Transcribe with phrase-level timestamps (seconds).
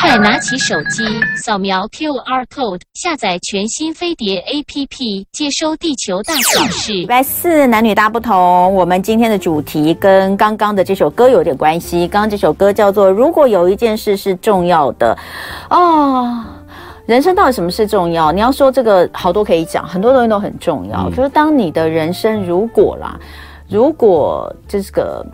[0.00, 1.04] 快拿起手机，
[1.36, 6.92] 扫描 QR code，下载全新飞碟 APP，接收地球大小事。
[6.92, 12.08] 礼拜四男女大不同，我们今天的主题跟刚刚的这首歌有点关系。
[12.08, 15.16] 刚刚这首歌叫做《如果有一件事是重要的》
[15.76, 16.44] 哦。
[17.06, 18.30] 人生到底什么是重要？
[18.30, 21.08] 你要说这个好多可以讲，很多东西都很重要。
[21.08, 23.18] 嗯、就是当你的人生如果啦，
[23.68, 25.24] 如果这个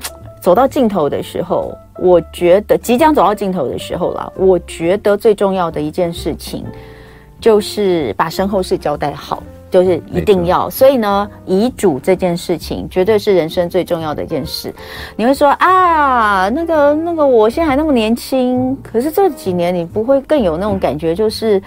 [0.41, 6.65] 走到尽头的时候，我觉得即将走到尽头的时候了，我觉得最重要的一件事情
[7.41, 9.43] 就是把身后事交代好。
[9.71, 14.73] 就是一定要，所以呢，遗嘱这件事情绝对是人生最重要的一件事。
[15.17, 21.61] 你会说啊，那个那个，我现在还那么年轻，可是这几年你不会更有那种感觉，就是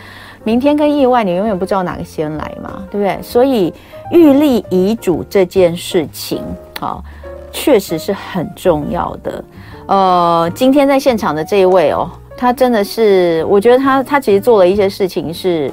[0.46, 3.22] 明天跟意外，你永远不知道哪个先来嘛，对不对？
[3.22, 3.74] 所以
[4.14, 6.42] 预立遗嘱这件事情，
[6.80, 7.04] 好，
[7.52, 9.44] 确实是很重要的。
[9.88, 15.72] 呃，今天在现场的这一位哦，他真的是，我觉得他他其实做了一些事情是。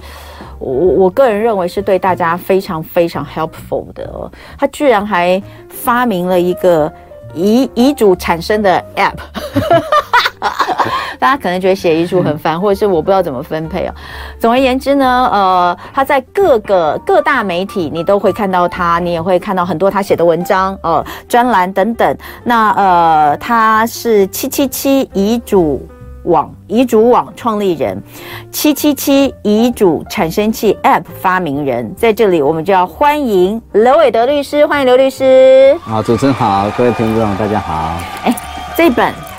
[0.61, 6.91] 我我个人认为是对大家非常非常 helpful 的哦，他居然还发明了一个
[7.35, 9.19] 遗遗嘱产生的 app，
[11.25, 13.95] 大家可能觉得写遗嘱很烦，或者是我不知道怎么分配哦。
[14.39, 22.15] 总而言之呢，呃，他在各个各大媒体你都会看到他，你也会看到很多他写的文章哦、专栏等等。
[22.45, 25.89] 那呃，他是七七七遗嘱。
[26.25, 28.03] 网遗嘱网创立人，
[28.51, 35.75] 七七七遗嘱产生器 App 发明人，在这里我们就要欢迎刘伟德律师，欢迎刘律师。
[35.83, 37.97] 好，主持人好，各位听众大家好。
[38.25, 38.35] 哎，
[38.77, 39.34] 这本。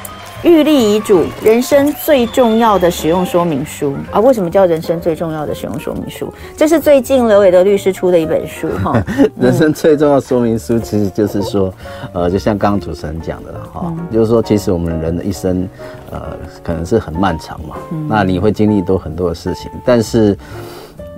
[0.46, 4.20] 预立遗嘱，人生最重要的使用说明书啊！
[4.20, 6.32] 为什么叫人生最重要的使用说明书？
[6.56, 9.04] 这是最近刘伟德律师出的一本书哈。
[9.42, 11.74] 人生最重要的说明书，其实就是说，
[12.14, 15.68] 呃，就像刚刚主持人讲的了哈，嗯、就是说，其实我们人的一生，
[16.12, 20.38] 呃，可能是很漫长嘛，嗯、那你会经历多很多的事情，但是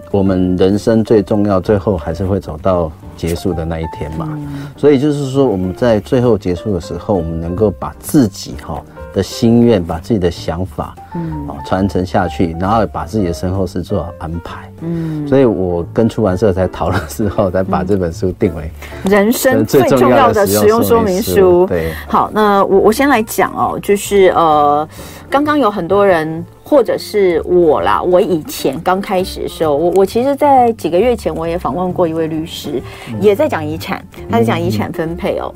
[0.09, 4.26] 我们人生最重要，最后还是会走到结束的那一天嘛。
[4.32, 8.82] 嗯、所以就是说，我们在最后结束的时候，我们能够把自己哈。
[9.17, 18.70] 的心愿，把自己的想法，嗯，传承下去，然后把自己的身后事做好安排，嗯，所以我跟出版社在讨论之后，才把这本书定为
[19.10, 21.66] 人生最重要的使用说明书。
[21.66, 24.88] 对，好，那我我先来讲哦，就是呃，
[25.32, 32.80] 刚刚有很多人，或者是我啦，我以前刚开始的时候，我我其实，在几个月前，我也访问过一位律师，
[33.20, 35.52] 也在讲遗产，他在讲遗产分配哦。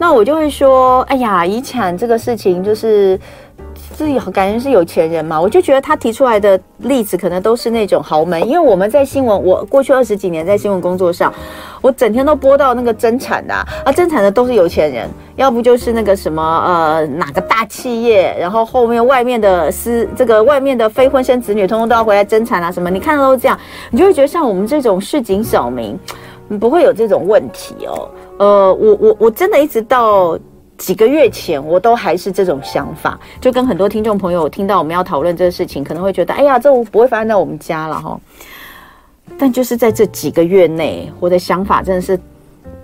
[0.00, 3.20] 那我就会说，哎呀，遗产这个事情就是
[3.94, 11.30] 自己感觉是有钱人嘛，我就觉得他提出来的例子可能都是那种豪门，因为我们在新闻，我过去二十几年在新闻工作上，
[11.82, 15.06] 我整天都播到那个争产的啊，啊 争产的都是有钱人，
[15.36, 23.60] 要不就是那个什么呃哪个大企业，然后后面外面的私这个外面的非婚生子女，通通都要回来争产啊什么，你看到都这样，
[23.90, 25.94] 你就会觉得像我们这种市井小民，
[26.58, 28.10] 不会有这种问题哦。
[28.38, 30.38] 呃，我我我真的一直到
[30.76, 38.18] 几个月前，我都还是这种想法，就跟很多听众朋友听到我们要讨论这个事情，可能会觉得，哎呀，这不会发生在我们家了哈。
[39.38, 42.18] 但就是在这几个月内，我的想法真的是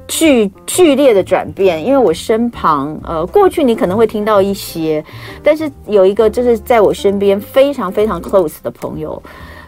[0.07, 5.05] 剧剧烈的转变，因为我身旁，呃，过去你可能会听到一些，
[5.43, 9.21] 但是有一个就是在我身边非常非常 close 的朋友。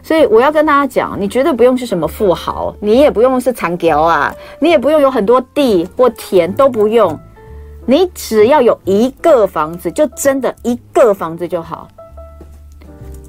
[0.08, 7.14] 所以我要跟大家讲，你绝对不用是什么富豪，你也不用是长条啊，你也不用有很多地或田，都不用，
[7.84, 11.86] 你只要有一个房子，就真的一个房子就好。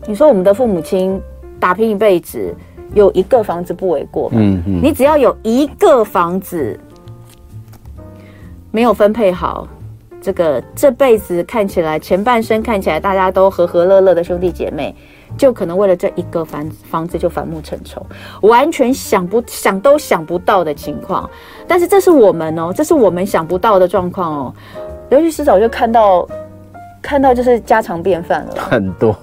[0.07, 1.22] 你说我们的父母亲
[1.59, 2.56] 打拼一辈子，
[2.94, 4.38] 有一个房子不为过吧？
[4.40, 4.79] 嗯嗯。
[4.81, 6.79] 你只要有一个房子，
[8.72, 9.67] 没有分配好，
[10.22, 14.96] 这个这辈子看起来前半生看起来大家都和和乐乐的兄弟姐妹。
[15.38, 18.06] 就可能为了这一个房房子就反目成仇，
[18.41, 21.29] 完全想不想都想不到的情况。
[21.67, 24.53] 但是这是我们哦，这是我们想不到的状况哦。
[25.09, 26.28] 刘律师早就看到，
[27.01, 28.56] 看到就是家常便饭了。
[28.56, 29.13] 很多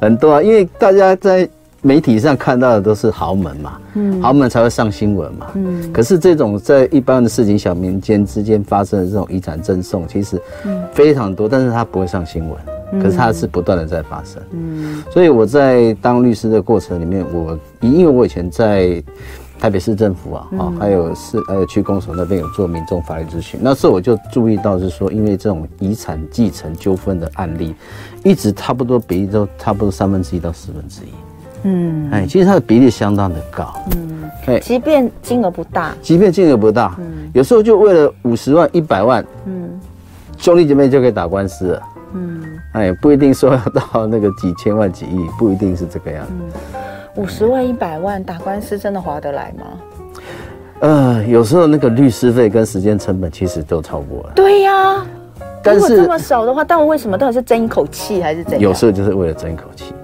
[0.00, 1.48] 很多啊，因为大家在
[1.80, 5.92] 媒体上看到的都是豪门嘛，嗯，豪门才会上新闻嘛，嗯。
[5.92, 10.40] 可是这种在一般的市井小民间之间发生的这种遗产赠送，其实
[10.92, 12.56] 非常多，但是它不会上新闻。
[13.00, 19.02] 可是它是不断的在发生，嗯，所以我在当律师的过程里面，我因为我以前在
[19.58, 27.74] 台北市政府啊，啊，还有市还有区公所那边有做民众法律咨询，那时候我就注意到是说，因为这种遗产继承纠纷的案例，
[28.24, 31.08] 一直差不多比例都差不多三分之一到四分之一，
[31.62, 39.80] 嗯，哎，其实它的比例相当的高，嗯，哎，即便金额不大，即便金额不大，嗯，有时候就为了五十万、一百万，嗯，
[40.36, 41.82] 兄弟姐妹就可以打官司了，
[42.14, 42.42] 嗯。
[42.72, 46.32] 哎，不一定说要到那个几千万、几亿，不一定是这个样子。
[47.16, 49.64] 五十万、一百万打官司真的划得来吗？
[50.80, 54.32] 呃，有时候那个律师费跟时间成本其实都超过了。
[54.34, 55.06] 对呀、啊，
[55.62, 58.60] 但是如果这么少的话，但我为什么到底是争一口气还是怎样？
[58.62, 59.94] 有时候就是为了争一口气。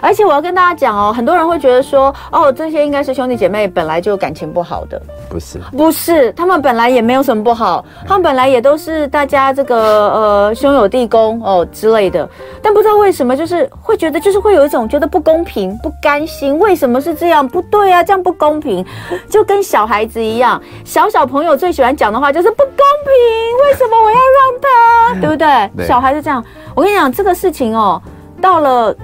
[0.00, 5.58] 而且我要跟大家讲哦，很多人会觉得说，哦，这些应该是兄弟姐妹本来就感情不好的，不是？
[5.76, 9.76] 不是，他们本来也没有什么不好，他们本来也都是大家这个
[10.12, 12.28] 呃兄友弟恭哦之类的，
[12.62, 17.46] 但不知道为什么就是会觉得就是会有一种觉得不公平、不甘心，为什么是这样？
[17.46, 18.84] 不对啊，这样不公平，
[19.28, 25.20] 就跟小孩子一样，小小朋友最喜欢讲的话就是不公平，为什么我要让他？
[25.20, 25.70] 对不对？
[25.76, 26.44] 对小孩子这样，
[26.74, 28.00] 我跟你讲这个事情哦，
[28.40, 28.94] 到了。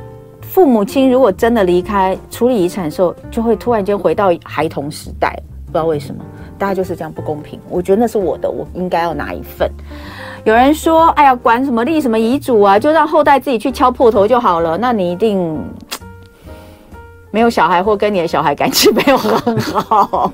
[0.52, 5.34] 父母亲如果真的离开处理遗产的时候，就会突然间回到孩童时代，
[5.64, 6.22] 不知道为什么，
[6.58, 7.58] 大家就是这样不公平。
[7.70, 9.70] 我觉得那是我的，我应该要拿一份。
[10.44, 15.58] 有人说：“哎呀，管什么立什么遗嘱啊，就让后代自己去敲破头就好了。”那你一定。
[17.34, 20.30] 没有小孩或跟你的小孩感情没有很好，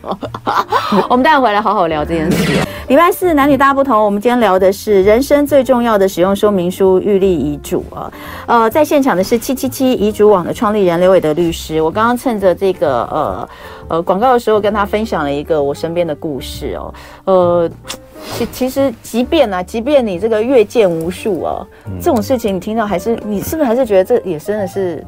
[1.08, 2.58] 我们待会回来好好聊这件事。
[2.88, 8.11] 礼拜四男女大不同，我们今天聊的是人生最重要的使用说明书——预立遗嘱啊。
[8.46, 11.82] 呃，在现场的是七七七遗嘱网的创立人刘伟德律师。
[11.82, 13.49] 我刚刚趁着这个呃
[13.88, 16.94] 呃广告的时候，跟他分享了一个我身边的故事哦。
[17.26, 17.70] 呃，
[18.38, 21.67] 其其实即便啊，即便你这个阅见无数哦，
[22.00, 25.05] 这种事情你听到还是你是不是还是觉得这也真的是？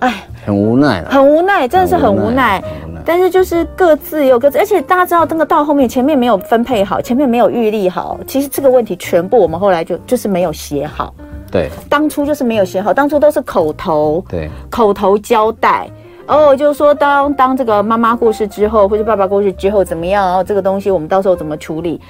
[0.00, 2.62] 哎，很无奈了，很无奈，真的是很无奈。
[3.04, 11.12] 但是就是各自有各自，而且大家知道，那个到后面前面没有分配好，前面没有预立好，其实这个问题全部我们后来就就是没有写好。
[11.50, 15.86] 对，当初就是没有写好，当初都是口头，对，口头交代。
[16.26, 22.00] 哦，就是说当当这个妈妈过世之后，或者爸爸过世之后怎么样，然后这个东西我们到时候怎么处理？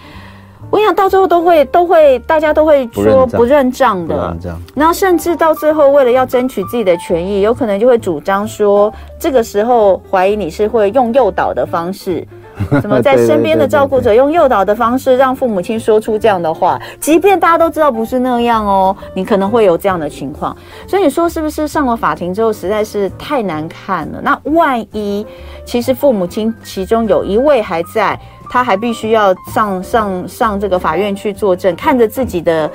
[0.71, 4.37] 我想到最后都会都会大家都会说不认账的，
[4.75, 12.27] 然后甚至到最后为了要争取自己的权益，有可能就会主张说，这个时候怀疑你是会用诱导的方式，
[12.83, 20.55] 怎么在身边的照顾者用诱导的方式让父母亲说出这样的话，即便大家都知道不是那样哦，你可能会有这样的情况。
[20.87, 24.21] 所以你说是不是上了法庭之后实在是太难看了？
[24.23, 25.27] 那万一
[25.65, 28.21] 其实父母亲其中有一位还在。
[28.51, 32.71] 他还必须要上上上这个法院去作证，看着自己的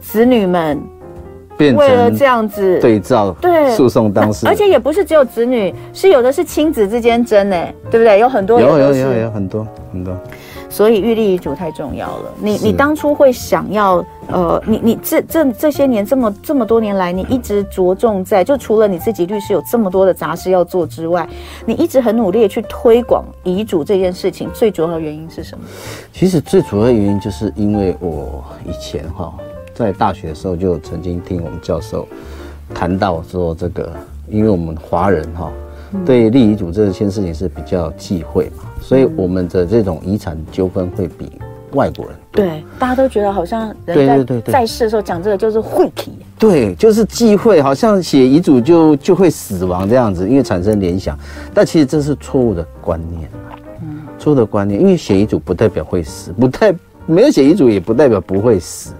[0.00, 0.80] 子女们，
[1.58, 7.56] 为了这样子对照对诉讼当事人，而且也不是只有子女，是有的是亲子之间争呢，
[7.90, 8.18] 对不对？
[8.18, 10.14] 有很多有有有有很多很多。
[10.74, 12.32] 所以预立遗嘱太重要了。
[12.40, 21.28] 你你当初会想要呃，你你这这这些年这么这么多年来，你一直着重在就除了你自己律师有这么多的杂事要做之外，
[21.64, 25.64] 你一直很努力的去推广遗嘱这件事情，最主要的原因是什么？
[26.12, 29.32] 其实最主要的原因就是因为我以前哈
[29.72, 32.08] 在大学的时候就曾经听我们教授
[32.74, 33.92] 谈到说这个，
[34.28, 35.52] 因为我们华人哈。
[36.04, 41.32] 对立遗嘱这件事情是比较忌讳嘛，所以我们的这种遗产纠纷会比
[41.72, 42.44] 外国人多。
[42.44, 46.12] 对，大家都觉得好像人在在世的时候讲这个就是晦气。
[46.38, 51.18] 对，就是忌讳，好像写遗嘱就就会死亡这样子，因为产生联想。
[51.54, 53.30] 但其实这是错误的观念，
[53.82, 56.74] 嗯，错误的观念，因为写遗嘱不代表会死，不代
[57.06, 58.92] 没有写遗嘱也不代表不会死。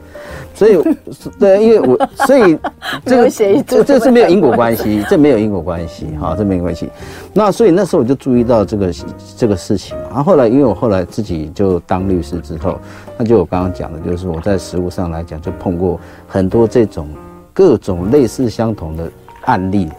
[0.55, 0.81] 所以，
[1.39, 2.57] 对，因为我所以
[3.05, 3.31] 这个
[3.67, 6.89] 这这是没有因果关系， 这没有因果关系，好，这没有关系。
[7.33, 8.93] 那所以那时候我就注意到这个
[9.37, 10.05] 这个事情嘛。
[10.11, 12.79] 然后后来，因为我后来自己就当律师之后，
[13.19, 17.09] 那就我刚刚讲的，就是我在实务上来讲，就碰过很多这种
[17.53, 19.11] 各种类似相同的
[19.47, 19.91] 案例。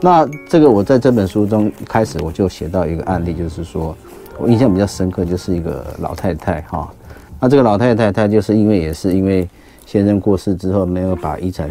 [0.00, 3.94] 那这个我在这本书中开始我就写到一个案例，就是说
[4.38, 6.90] 我印象比较深刻，就是一个老太太哈。
[7.38, 9.46] 那这个老太太她就是因为也是因为。
[9.86, 11.70] 先生过世之后，没有把遗产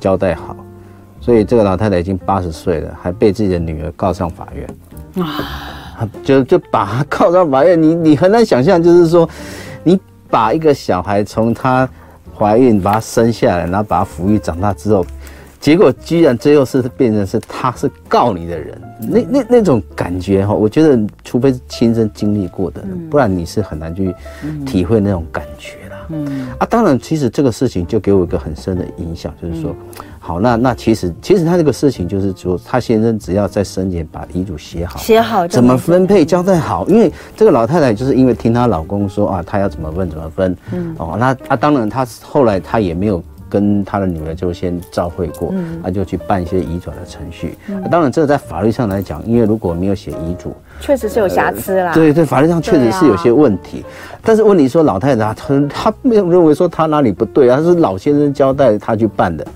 [0.00, 0.56] 交代好，
[1.20, 5.24] 所以这个老太太已经八十岁了，还被自己的女儿告上法院。
[5.24, 9.28] 啊，就就把她告上法院，你你很难想象，就是说，
[9.84, 11.88] 你把一个小孩从她
[12.36, 15.04] 怀孕把她生下来，然后把她抚育长大之后，
[15.60, 24.14] 结果居然最后是变成是她是告你的人，那那那种感觉哈，我觉得除非是亲身经历过的，不然你是很难去
[24.64, 25.76] 体会那种感觉。
[26.10, 26.48] 嗯。
[26.58, 29.74] 啊，当然，其实这个事情就给我一个很深的影响，就是说，
[30.18, 47.58] 好，那那其实其实他这个事情就是说，他先生只要在生前把遗嘱写好，写好怎么分配交代好，因为这个老太太就是因为听她老公说啊，她要怎么分怎么分，嗯，哦，那啊，当然她后来她也没有跟他的女儿就先照会过，嗯，他就去办一些移转的程序。
[47.68, 51.90] 嗯、当然，这个在法律上来讲，因为如果没有写遗嘱，确实是有瑕疵啦。
[51.90, 53.82] 呃、对对，法律上确实是有些问题。
[53.82, 59.46] 啊、但是问题说，老太太她她没有认为说她哪里不对啊，她是老先生交代她去办的。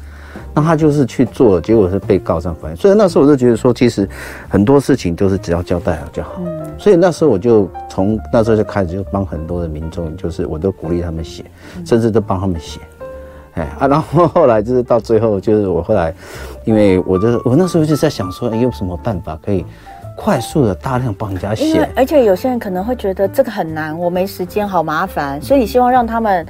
[0.54, 2.76] 那她就是去做，结果是被告上法院。
[2.76, 4.08] 所以那时候我就觉得说，其实
[4.48, 6.40] 很多事情都是只要交代好就好。
[6.40, 6.62] 嗯。
[6.78, 11.44] 所以那时候我就从那时候就开始就帮很多的民众，就是我都鼓励他们写，
[11.84, 12.80] 甚至都帮他们写。
[13.54, 16.12] 哎啊，然后后来就是到最后，就是我后来，
[16.64, 19.64] 因为我就我那时候就在想说，哎，有什么办法可以
[20.16, 21.88] 快速的大量帮人家写？
[21.96, 26.46] 而且有些人可能会觉得这个很难，我没时间，好麻烦，所以你希望让他们。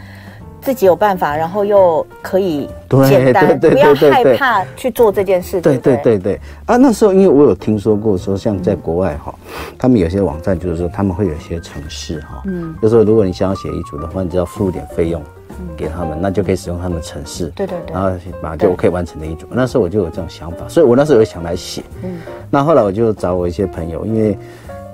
[0.65, 2.67] 自己有办法，然后又可以
[3.07, 5.61] 简单，不要害怕去做这件事。
[5.61, 6.79] 对对对对啊！
[6.79, 9.35] 那时候因为我有听说过，说像在国外哈，
[9.79, 15.23] 他们有些网站就是说他们会有一些程式哈，嗯，就是说如果你想要写遗嘱的话，你只要付一点费用
[15.77, 17.47] 给他们，那就可以使用他们的城市。
[17.57, 18.11] 对对对，然后
[18.43, 19.49] 马上就可以完成的一种。
[19.53, 21.83] 那时候我就有这种想法，所以我那时候有想来写。
[22.03, 22.19] 嗯，
[22.51, 24.39] 那后来我就找我一些朋友，因为。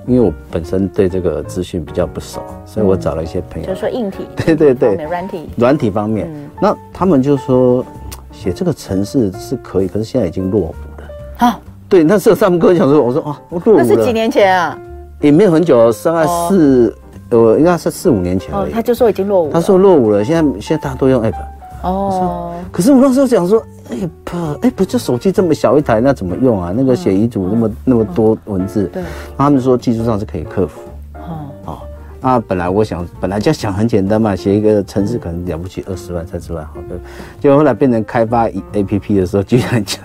[0.06, 7.84] 因为我本身对这个资讯比较不熟，所以我找了一些朋友，就是说硬体， 对对对，软体，软体方面，嗯、那他们就说
[8.32, 11.60] 写这个城市是可以，可是现在已经落伍了啊。
[11.86, 13.84] 对，那时候他们跟我讲说，我说啊，我落伍了。
[13.84, 14.76] 那是几年前啊？
[15.20, 16.96] 也没有很久，大概四，
[17.30, 19.52] 呃、哦，应该是四五年前他就说已经落伍了。
[19.52, 21.34] 他说落伍了，现在现在大家都用 app。
[21.82, 22.52] 哦。
[22.70, 23.62] 可是我那时候讲说。
[23.90, 26.72] ，app，，哎不，就手机这么小一台，那怎么用啊？
[26.72, 29.02] 那个写遗嘱那么、嗯、那么多文字，对，
[29.36, 30.80] 他们说技术上是可以克服。
[31.14, 31.78] 哦，哦，
[32.20, 36.96] 那本来我想，本来就想很简单嘛，写一个程式可能了不起二十万三十万，好的，
[37.40, 39.98] 结果后来变成开发 APP 的时候，居然就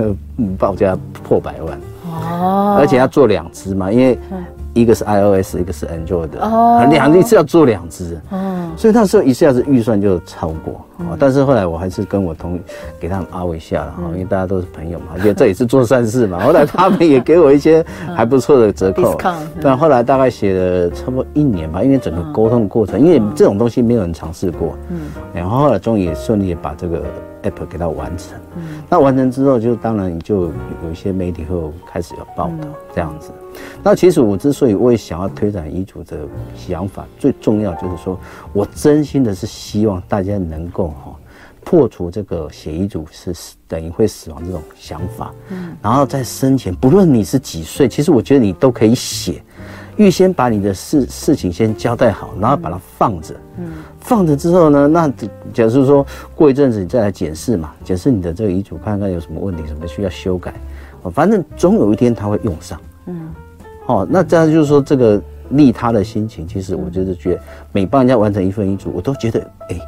[0.58, 1.80] 报价破百万。
[2.08, 4.18] 哦，而且要做两支嘛，因为。
[4.76, 6.30] 一个是 iOS，一个是 Android
[6.90, 12.60] 两个一次要做两只，哦，所以那时候一下子预算就超过，嗯，但是后来我还是跟我同
[13.00, 16.40] 给他们凹一下了哈，嗯，因为大家都是朋友嘛，而且这也是做善事嘛。
[16.42, 19.18] 后来他们也给我一些 还不错的折扣，
[19.62, 24.98] 但后来大概写了差不多一年吧，因为整个沟通的过程，因为这种东西没有人尝试过，嗯，
[25.34, 27.02] 然后后来终于也顺利把这个。
[27.46, 30.44] App 给它完成，嗯，那完成之后，就当然你就
[30.84, 31.56] 有一些媒体会
[31.90, 33.32] 开始有报道这样子。
[33.82, 36.18] 那其实我之所以我也想要推展遗嘱的
[36.56, 38.20] 想法，最重要就是说
[38.52, 41.16] 我真心的是希望大家能够哈
[41.64, 43.34] 破除这个写遗嘱是
[43.68, 49.42] 等于会死亡这种想法，嗯，然后在生前不论你是几岁，其实我觉得你都可以写。
[49.98, 53.34] 预先把你的事事情先交代好，然后把它放着。
[53.58, 53.72] 嗯，
[54.06, 55.08] 放着之后呢，那
[55.54, 60.54] 假如说过一阵子你再来检视嘛，检视你的这个遗嘱，看看有什么问题，什么需要修改。
[61.02, 62.80] 哦，反正总有一天他会用上。
[63.08, 63.30] 嗯，
[63.88, 69.80] 哦，那这样就是说这个利他的心情，其实我就是觉得每帮人家完成一份遗嘱，我都觉得，哎，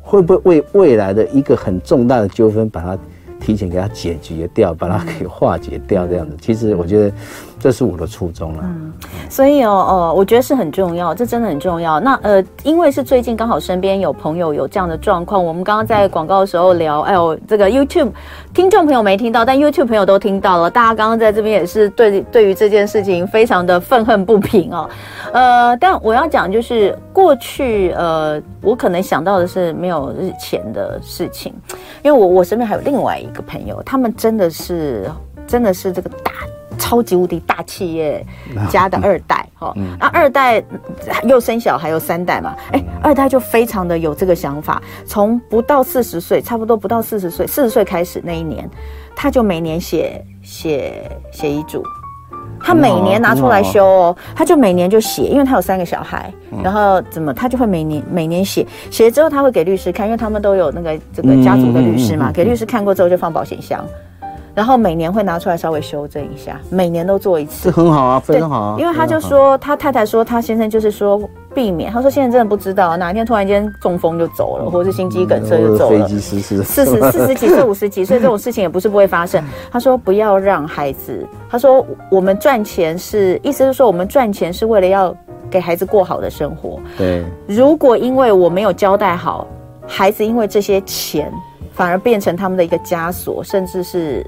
[0.00, 2.98] 会不会为未来的一个很重大的纠纷把它。
[3.40, 7.14] 提前给它解决掉，把它给化解掉，这样子，其实我觉得
[7.64, 8.60] 这是我的初衷了。
[8.62, 8.92] 嗯，
[9.30, 11.98] 所以哦哦，我觉得是很重要，这真的很重要。
[11.98, 18.10] 那呃，因为是最近刚好身边有朋友有这样的状况，我们刚刚在广告的时候聊，哎呦，这个 YouTube
[18.52, 20.70] 听众朋友没听到，但 YouTube 朋友都听到了。
[20.70, 24.86] 大家刚刚在这边也是对对于这件事情非常的愤恨不平哦。
[25.32, 31.54] 呃，但我要讲就是过去呃，我可能想到的是没有日前的事情，
[32.02, 35.10] 因为我我身边还有另外一个朋友，他们真的是
[35.46, 36.30] 真的是这个大
[36.78, 38.24] 超级无敌大企业
[38.68, 40.62] 家的二代哈，那二代
[41.24, 48.68] 又生小孩又三代嘛，哎，二代就非常的有这个想法，从不到四十岁，差不多不到四十岁，四十岁开始那一年，
[49.14, 51.82] 他就每年写写写遗嘱。
[52.60, 63.84] 他每年拿出来修哦，他就每年就写，因为他有三个小孩，然后怎么他就会每年每年写，写了之后他会给律师看，因为他们都有那个这个家族的律师嘛，给律师看过之后就放保险箱，
[64.54, 71.20] 然后每年会拿出来稍微修正一下，每年都做一次，这很好啊，非常好啊，因为他就说他太太说他先生就是说。
[71.54, 76.04] 避免，他说现在真的不知道哪一天突然间中风就走了，或者是心肌梗塞就走了。
[76.04, 79.40] 飞机失事，四十四十几岁、五十几岁 这种事情也不是不会发生。
[79.70, 85.16] 他说不要让孩子，他说我们赚钱是，意思是说我们赚钱是为了要
[85.48, 86.80] 给孩子过好的生活。
[86.98, 89.46] 对，如果因为我没有交代好，
[89.86, 91.32] 孩子因为这些钱
[91.72, 94.26] 反而变成他们的一个枷锁，甚至是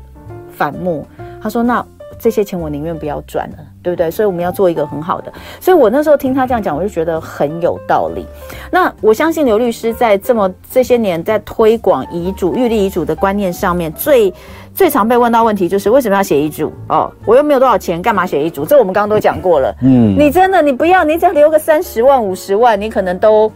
[0.56, 1.06] 反目。
[1.42, 1.84] 他说那。
[2.18, 4.10] 这些钱我宁愿不要赚了，对不对？
[4.10, 5.30] 所以我们要做一个很好的。
[5.60, 8.24] 所以我那时候听他这样讲，我就觉得很有道理。
[8.70, 14.32] 那我相信刘律师在这么这些年在推广遗嘱、预立遗嘱的观念上面，最
[14.72, 16.72] 最常被问到问题就是为什么要写遗嘱？
[16.88, 18.64] 哦，我又没有多少钱，干嘛写遗嘱？
[18.64, 19.76] 这我们刚刚都讲过了。
[19.82, 23.52] 嗯，你真的你不要，你只要留个三十万、五十万，你可能都。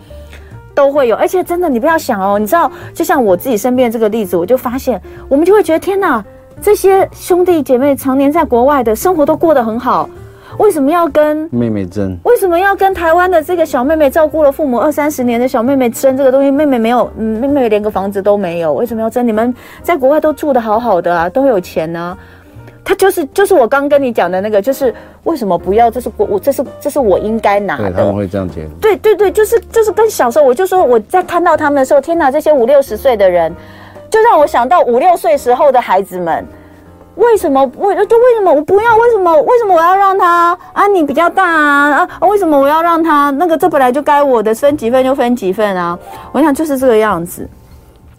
[0.72, 6.24] 都会有，而且真的，你不要想哦，你知道，就像我自己身边这个例子，我就发现，我们就会觉得天哪，
[6.62, 10.08] 这些兄弟姐妹常年在国外的生活都过得很好，
[10.58, 12.16] 为什么要跟妹妹争？
[12.24, 16.50] 为什么要跟台湾的这个小妹妹照顾了父母二三十年的小妹妹争这个东西？
[16.50, 19.26] 妹妹没有，嗯，妹妹连个房子都没有，为什么要争？
[19.26, 22.18] 你们在国外都住得好好的啊，都有钱呢、啊。
[22.82, 24.92] 他就是就是我刚跟你讲的那个，就是
[25.24, 25.90] 为什么不要？
[25.90, 27.84] 这是我我这是这是我应该拿的。
[27.84, 28.70] 对，他们会这样解读。
[28.80, 33.54] 对对对，就是就是跟小时候，我就说我在看到他们的时候，天哪，这些五六十岁的人，
[34.10, 36.46] 就让我想到五六岁时候的孩子们，
[37.14, 38.96] 为什么为就为什么我不要？
[38.96, 40.86] 为什么为什么我要让他啊？
[40.88, 42.26] 你比较大啊啊？
[42.26, 43.56] 为什么我要让他那个？
[43.56, 45.98] 这本来就该我的，分几份就分几份啊！
[46.32, 47.48] 我想就是这个样子。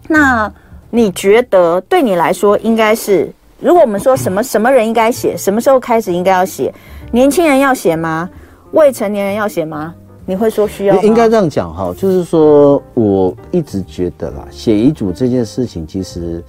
[0.08, 0.50] 那
[0.90, 3.30] 你觉得对你来说应该是？
[3.60, 6.72] 如果我们说什么什么人应该写，什么时候开始应该要写？
[7.10, 8.28] 年轻人要写吗？
[8.72, 9.94] 未成年人要写吗？
[10.26, 11.00] 你会说需要？
[11.02, 16.42] 应该这样讲哈，就是说我一直觉得啦，写遗嘱这件事情其实。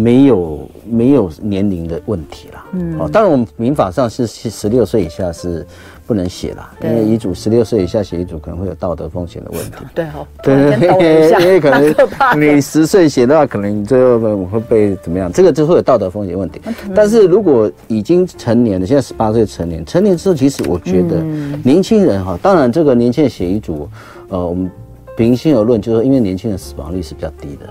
[0.00, 5.66] 没有没有年龄的问题啦，嗯，哦，当然我们民法上是十六岁以下是
[6.08, 9.76] 不能写了，因为遗嘱十六岁以下写遗嘱可能会有道德风险的问题。
[9.94, 15.30] 对哦，对对对，因为可能你十岁写的话，可能最后会被怎么样？
[15.30, 16.58] 这个就会有道德风险问题。
[16.94, 21.20] 但是如果已经成年了，现在十八岁成年，成年之后，其实我觉得
[21.62, 23.86] 年轻人哈，当然这个年轻人写遗嘱，
[24.30, 24.70] 呃，我们
[25.16, 27.68] 平心而论，就是说因为年轻人死亡率是比较低的。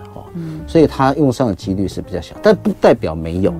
[0.67, 3.51] 所以他用上的几率是比较小，但不代表没有，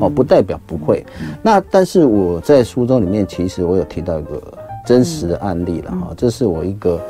[0.00, 1.04] 哦，不代表不会。
[1.42, 4.42] 那但是我在书中里面，其实我有提到一个
[4.86, 7.00] 真实的案例了哈，这是我一个，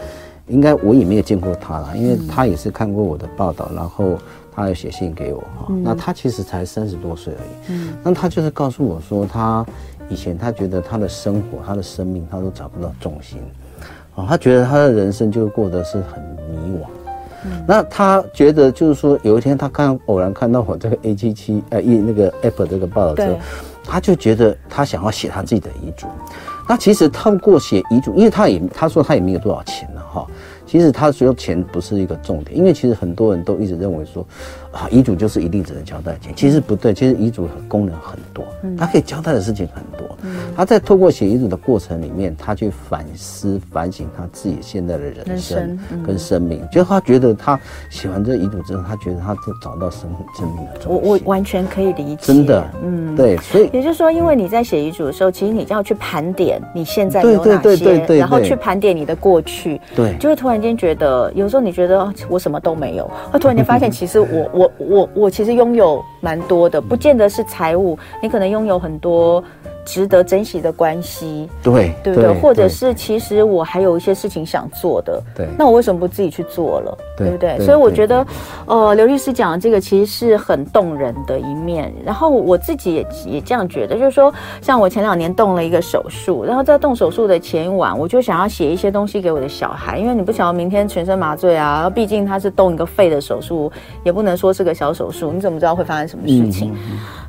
[0.49, 4.19] 应该我也没有见过他了，因为他也是看过我的报道，然后
[4.55, 5.73] 他有写信给我哈。
[5.83, 9.65] 那他其实才三十多岁而已，嗯，那他就是告诉我说，他
[10.09, 13.39] 以前他觉得他的生活、他的生命，他都找不到重心，
[14.15, 16.87] 哦，他觉得他的人生就过得是很迷惘。
[17.67, 23.39] 那他觉得就是说，有一天他看偶然看到我这个 A 七七呃一那个 Apple 这个报道之后，
[23.85, 26.07] 他就觉得他想要写他自己的遗嘱。
[26.69, 30.27] 那其实透过写遗嘱，因为他也他说他也没有多少钱了哈。
[30.67, 34.27] 其实他说钱不是一个重点，因为其实很多人都一直认为说。
[34.73, 38.45] 啊，遗嘱就是一定只能交代钱，其实不对，其实遗嘱功能很多，
[38.77, 40.07] 他可以交代的事情很多。
[40.57, 50.89] 他在透过写遗嘱的过程里面，他去反思反省他自己现在的人生跟生命，就他觉得他写完这个遗嘱之后，他觉得他就找到生生命的。
[50.89, 64.51] 我我完全可以理解，真的，嗯，对，所以也就是说，因为你在写遗嘱的时候，其实你就要去盘点你现在有哪些，然后去盘点你的过去，对，就会突然间觉得，有时候你觉得我什么都没有，会突然间发现， 其实我。
[64.59, 69.43] 我我我其实拥有蛮多的，不见得是财务，你可能拥有很多。
[69.89, 72.35] 值得珍惜的关系，对对不对？
[72.43, 76.99] 或者是其实我还有一些事情想做的，对，那我为什么不自己去做了？
[77.17, 77.59] 对不对？
[77.61, 78.27] 所以我觉得，
[78.67, 81.91] 呃，刘律师讲的这个其实是很动人的一面。
[82.05, 93.73] 然后我自己也也这样觉得，就是说，像我前两年动了一个手术，然后在动手术的前一晚，我就想要写一些东西给我的小孩，因为你不想要明天全身麻醉啊，毕竟他是动一个肺的手术，
[94.05, 96.75] 也不能说是个小手术，你怎么知道会发生什么事情？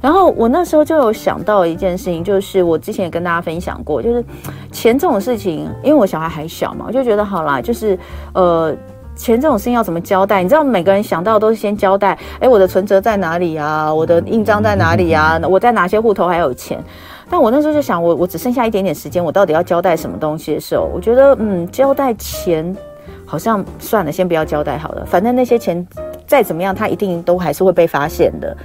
[0.01, 2.48] 然后我那时候就有想到一件事情，就是。
[2.49, 4.23] 是我之前也跟大家分享过，就是
[4.71, 7.97] 钱这种事情，因为我小孩还小嘛，我就觉得好啦，就是
[8.33, 8.75] 呃，
[9.15, 10.41] 钱这种事情要怎么交代？
[10.41, 13.93] 你知道，每个人想到都是先交代，哎，我的存折在哪里啊？
[13.93, 15.39] 我的印章在哪里啊？
[15.47, 16.83] 我在哪些户头还有钱？
[17.29, 22.75] 但我那时候就想，我我只剩下一点点时间，我到底要交代什么东西的时候，我觉得嗯，交代钱
[23.25, 25.85] 好像算了，先不要交代好了，反正那些钱
[26.25, 28.57] 再怎么样，他一定都还是会被发现的。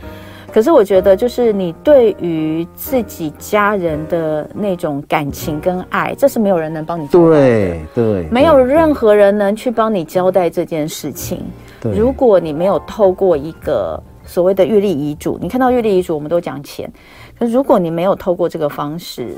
[0.55, 7.41] 可是我觉得，就是你对于自己家人的那种感情跟爱，这是没有人能帮你交代的。
[7.41, 11.43] 对对，没有任何人能去帮你交代这件事情。
[11.81, 16.89] 对，如果你没有透过一个所谓的预立遗嘱，你看到预立遗嘱，我们都讲钱。
[17.37, 19.37] 可是如果你没有透过这个方式，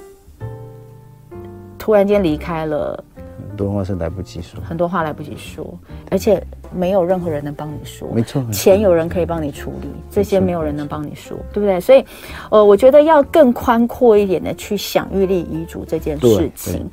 [1.79, 3.03] 突然间离开了。
[3.57, 5.67] 很多话是来不及说，很多话来不及说，
[6.11, 8.07] 而且没有任何人能帮你说。
[8.13, 11.81] 没错，钱有人可以帮你处理，这些没有人能帮你说，对不对？
[11.81, 12.05] 所以，
[12.51, 16.87] 呃，我觉得要更宽阔一点的去想预立遗嘱这件事情，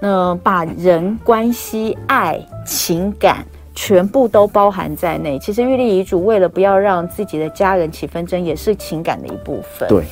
[0.00, 3.44] 那、呃、把人关系、爱、情感。
[3.74, 5.38] 全部都包含在内。
[5.38, 9.88] 其实预立遗嘱为了不要让自己的家人起纷争，也是情感的一部分。
[9.88, 10.04] 对，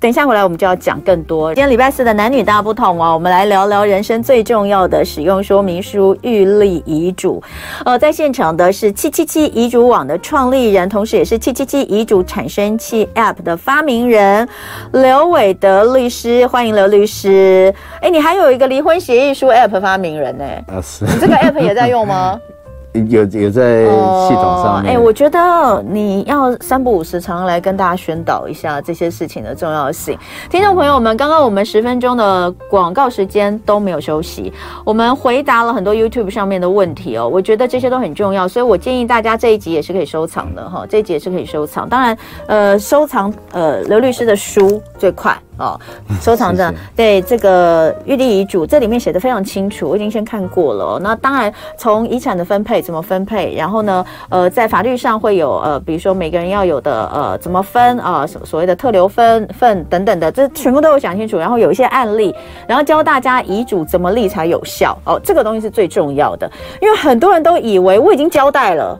[0.00, 1.54] 等一下回来我们就要讲更多。
[1.54, 7.42] 今天礼拜四的男女大不同哦，我们来聊聊人生最重要的使用说明书——预立遗嘱。
[7.84, 14.48] 呃，在现场的是七七七遗嘱网的创立人，同时也是七七七遗嘱产生器 App 的发明人
[14.92, 17.72] 刘伟德律师，欢迎刘律师。
[18.00, 20.44] 哎，你还有一个离婚协议书 App 发明人呢？
[20.68, 21.04] 啊，是。
[21.04, 22.40] 你这个 App 也在用吗？
[22.92, 24.94] 有有在系统上面。
[24.94, 30.18] 哎、我觉得你要三不五时常常来跟大家宣导一下这些事情的重要性。
[30.50, 34.52] 听众朋友们，刚刚我们十分钟的广告时间都没有休息，
[34.84, 37.26] 我们回答了很多 YouTube 上面的问题哦。
[37.26, 41.88] 我觉得这些都很重要，所以我建议大家这一集也是可以收藏的哈，这一集也是可以收藏。
[41.88, 45.36] 当然，呃，收藏呃刘律师的书最快。
[45.62, 45.80] 哦，
[46.20, 46.74] 收藏着。
[46.96, 50.98] 对这个玉立遗嘱，这里面写的非常清楚，我已经先看过了。
[51.00, 61.38] 那当然，从遗产的分配怎么分配，然后呢，呃，在法律上会有呃，比如说每个人要有的呃怎么分啊，所、呃、所谓的特留分份等等的，这全部都有讲清楚。
[61.38, 62.34] 然后有一些案例，
[62.66, 64.98] 然后教大家遗嘱怎么立才有效。
[65.04, 68.98] 哦，这个东西是最重要的，因为很多人都以为我已经交代了，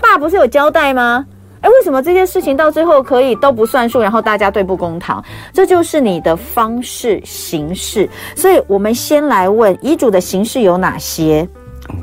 [0.00, 1.26] 爸不是有交代吗？
[1.60, 5.24] 哎，为什么这些事情到最后可以都不算数，然后大家对簿公堂？
[5.52, 8.08] 这就是你的方式形式。
[8.36, 11.48] 所以，我们先来问遗嘱的形式有哪些？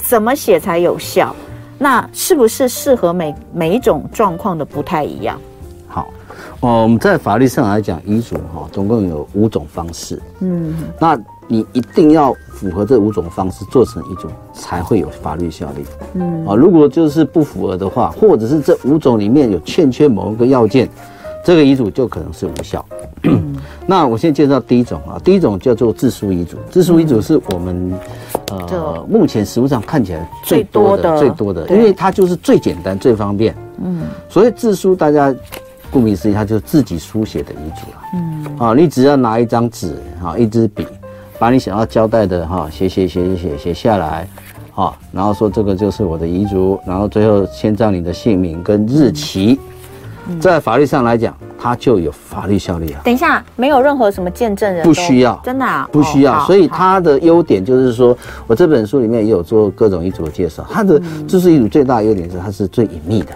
[0.04, 1.36] 怎么写才有效？
[1.78, 5.39] 那是不是适合每每一种状况的不太一样？
[5.88, 6.08] 好，
[6.60, 10.22] 哦，我们在法律上来讲，遗嘱哈，总共有五种方式。
[10.39, 11.18] 嗯，那。
[11.48, 15.86] 你一定要符合这五种方式做成遗嘱，才会有法律效力。
[16.16, 20.90] 嗯啊，如果就是不符合的话，或者是这五种里面有欠缺某一个要件，
[21.44, 22.84] 这个遗嘱就可能是无效。
[23.24, 23.56] 嗯、
[23.86, 26.58] 那我先介绍第一种啊，第一种叫做自书遗嘱。
[26.72, 27.94] 自书遗嘱是我们、
[28.52, 33.56] 嗯、呃目前实务上看起来最多的最多的，多的因为它就是最简单最方便。
[33.84, 35.34] 嗯，所以自书大家
[35.92, 38.02] 顾名思义，它就是自己书写的遗嘱了。
[38.14, 40.86] 嗯啊，你只要拿一张纸啊，一支笔。
[41.38, 44.28] 把你想要交代的哈写写写写写写下来，
[44.71, 49.60] 好，然后说这个就是我的遗嘱，然后最后签上你的姓名跟日期，
[50.39, 53.02] 在法律上来讲，它就有法律效力了。
[53.04, 56.45] 等一下，没有任何什么见证人，不需要，真的啊，不需要。
[56.45, 58.17] 所以它的优点就是说，
[58.48, 60.65] 我这本书里面也有做各种遗嘱的介绍。
[60.69, 63.34] 它的就是遗嘱最大的优点是它是最隐秘的，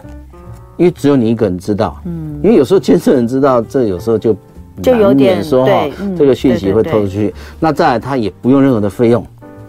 [0.77, 1.99] 因为只有你一个人知道。
[2.05, 4.33] 嗯，因为有时候见证人知道，这有时候就。
[4.81, 7.33] 就有点说哈，这个讯息会透出去。
[7.59, 9.25] 那再来，他也不用任何的费用，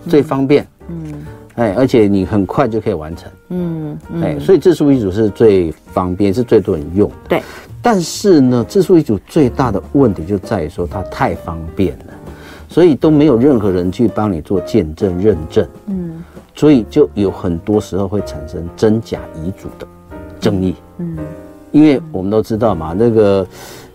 [0.08, 0.66] 最方便。
[0.88, 1.14] 嗯，
[1.56, 3.30] 哎，而且你很快就可以完成。
[3.50, 7.14] 嗯，哎，所以自书遗嘱是最方便，是最多人用的。
[7.28, 7.42] 对。
[7.82, 12.14] 但是呢，自书遗嘱最大的问题就在于说它太方便了，
[12.68, 15.66] 所以都没有任何人去帮你做见证认证。
[15.86, 16.22] 嗯。
[16.54, 19.86] 所以就有很多时候会产生真假遗嘱的
[20.38, 20.74] 争议。
[20.98, 21.16] 嗯。
[21.72, 23.46] 因为我们都知道嘛，那个。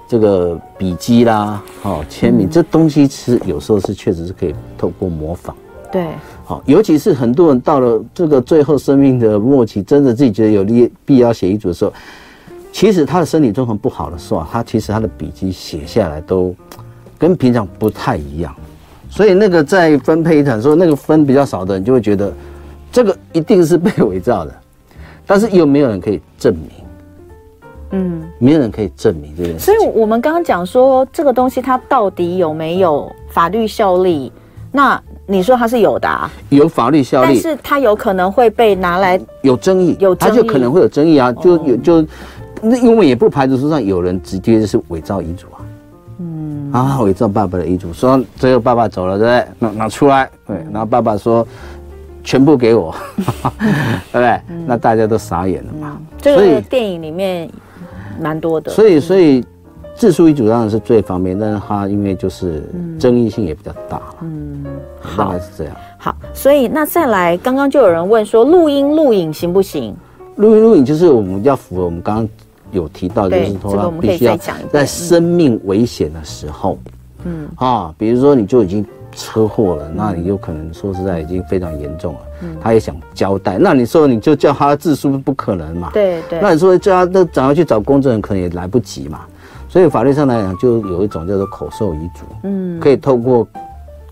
[0.07, 5.55] 这个笔记啦，哦，签名、嗯、这东西其实有时候是确实是可以透过模仿，
[5.91, 6.07] 对，
[6.43, 11.91] 好，尤其是很多人到了这个最后生命的末期，真的自己觉得有利必要写遗嘱的时候，
[12.71, 16.53] 其实他的身体状况不好的时候，他其实他的笔记写下来都
[17.17, 18.55] 跟平常不太一样，
[19.09, 22.31] 所以那个在分配遗产时候，那个分比较少的人就会觉得
[22.91, 24.53] 这个一定是被伪造的，
[25.25, 26.84] 但是又没有人可以证明。
[27.91, 29.65] 嗯，没有人可以证明这件事。
[29.65, 34.31] 所以，我们刚刚讲说这个东西它到底有没有法律效力？
[34.71, 42.05] 那你说它是有的啊，有法律效力，但是它有可能会被拿来有争议，有争议，它就可能会有争议啊，就有就
[42.61, 45.63] 那因为也不排除说上有人直接就是伪造遗嘱啊，
[46.19, 49.47] 嗯啊，伪造爸爸的遗嘱，说最后爸爸走了，对不对？
[49.59, 51.47] 拿拿出来，对，然后爸爸说
[52.21, 52.93] 全部给我，
[54.11, 54.41] 对不对？
[54.67, 55.97] 那大家都傻眼了嘛。
[56.17, 57.49] 这个电影里面。
[58.19, 59.43] 蛮多的，所以所以
[59.95, 62.63] 自书遗嘱当然是最方便，但是它因为就是
[62.99, 64.63] 争议性也比较大，嗯，
[65.17, 65.75] 大概是这样。
[65.97, 69.95] 好，所以那再来，刚刚就有人问说，录音录影行不行？
[70.35, 72.29] 录音录影就是我们要符合我们刚刚
[72.71, 74.37] 有提到，就是说必须要
[74.71, 76.77] 在生命危险的时候，
[77.23, 78.85] 嗯啊，比如说你就已经。
[79.15, 82.19] 车祸了，那你有可能说实在已经非常严重了。
[82.43, 85.89] 嗯，他也想交代，那你说你就叫他自书，不可能嘛？
[85.93, 86.39] 对对。
[86.41, 89.21] 那你说叫他都找他去找公证人，可能也来不及嘛。
[89.69, 93.47] 所以法律上来讲，就有一种叫做口授遗嘱，嗯，可以透过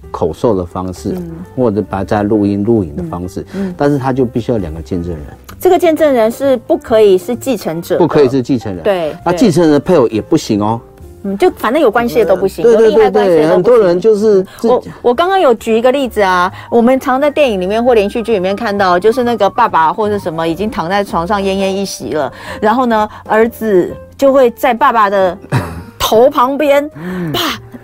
[0.10, 5.22] 口授的方式，嗯、或者把它在录音录影的方式，嗯，但是他就必须要两个见证人。
[5.60, 8.84] 这个见证人是不可以是继承者，不可以是继承人。
[8.84, 10.80] 对，那继承人的配偶也不行哦。
[11.24, 25.38] 嗯，就反正有关系的都不行，对对对对，很多人就是我我刚刚有举一个例子啊，我们常在电影里面或连续剧里面看到，就是那个爸爸或者什么已经躺在床上奄奄一息了，然后呢，儿子就会在爸爸的
[25.98, 26.88] 头旁边，
[27.32, 27.40] 爸，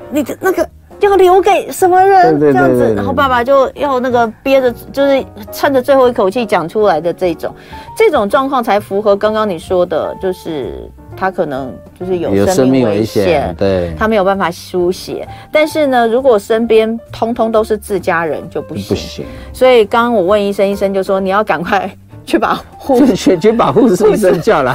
[0.10, 0.68] 你的那个
[1.00, 2.38] 要留给什么人？
[2.42, 7.56] 这样子，然后爸爸就要那个憋着，就是趁着最后一口气讲出来的这种，
[7.96, 10.92] 这种状况才符合刚刚你说的，就是。
[11.20, 15.28] 他可能就是有生命危险，对，他没有办法输血。
[15.52, 19.26] 但是呢，如果身边通通都是自家人就不行，不行。
[19.52, 21.92] 所以刚刚我问医生，医生就说你要赶快。
[22.30, 24.72] 去把护去去把护士医生叫来，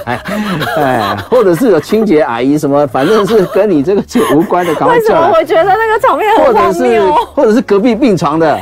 [0.76, 4.02] 哎，或者是有清洁阿姨什么，反正是跟你这个
[4.34, 5.20] 无关的，赶快叫来。
[5.20, 7.12] 为什么我觉得那个场面很荒谬？
[7.32, 8.58] 或者是隔壁病床的，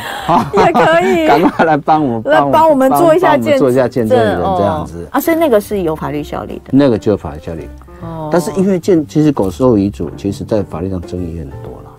[0.52, 5.18] 也可以， 赶快来帮我们，来帮我们做一下见，做一下见证人这样子啊。
[5.18, 7.66] 所以那个是有法律效力的，那个就有法律效力。
[8.02, 11.90] 哦，但是因为见其实狗兽遗嘱，其实在法律上争议也很多了，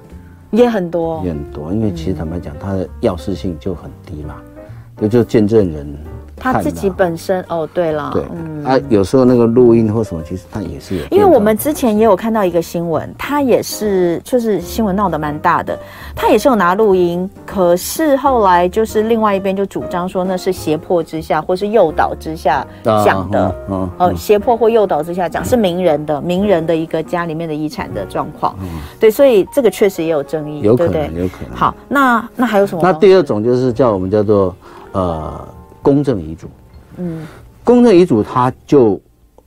[0.52, 1.72] 也很多，也很多。
[1.72, 4.36] 因为其实坦白讲，它的要事性就很低嘛，
[5.02, 5.98] 就就见证人。
[6.36, 11.06] 他自己本身哦，对了，对，嗯，啊，有时候那个录音或什么，其实他也是有。
[11.12, 15.78] 因为我们之前也有看到一个新闻，他也是，就是新闻闹得蛮大的，
[16.16, 22.66] 他也是有拿录音，可是后来就是另外一边就主张说那是胁迫之下或是诱导之下
[23.06, 28.68] 讲的，哦、嗯，呃、嗯，胁迫或诱导之下讲是名人的名人的一个家里面的遗产的状况，嗯，
[29.00, 31.56] 对，所以这个确实也有争议，有可能，对对有可能。
[31.56, 32.82] 好，那那还有什么？
[32.84, 34.56] 那第二种就是叫我们叫做
[34.92, 35.48] 呃。
[35.84, 36.48] 公证遗嘱，
[36.98, 37.28] 嗯，
[37.64, 39.00] 公证遗嘱它就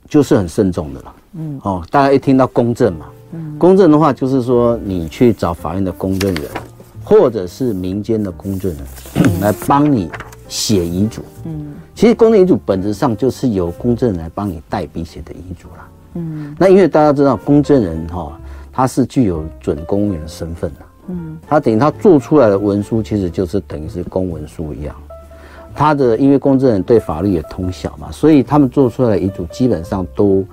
[0.07, 6.43] 就是很慎重的了，嗯，哦，大家一听到公证嘛，嗯，公证的话就是说你去找法院的公证人，
[7.03, 8.81] 或者是民间的公证人、
[9.15, 10.09] 嗯、来帮你
[10.47, 18.33] 写遗嘱，嗯，其实公证遗嘱本质上就是由公证人来帮你代笔写的遗嘱啦，嗯，那因为大家知道公证人哈、哦，
[18.71, 24.95] 他是具有准公务员的身份的，嗯，他等于他做出来的文书其实就是等于是公文书一样。
[25.77, 30.43] 他的因为公证人对法律也通晓嘛，所以他们做出来的遗嘱基本上都